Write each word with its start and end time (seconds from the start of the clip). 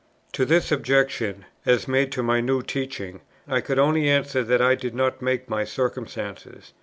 To 0.31 0.45
this 0.45 0.71
objection, 0.71 1.45
as 1.63 1.87
made 1.87 2.11
to 2.13 2.23
my 2.23 2.41
new 2.41 2.63
teaching, 2.63 3.19
I 3.47 3.61
could 3.61 3.77
only 3.77 4.09
answer 4.09 4.41
that 4.43 4.59
I 4.59 4.73
did 4.73 4.95
not 4.95 5.21
make 5.21 5.47
my 5.47 5.63
circumstances. 5.63 6.73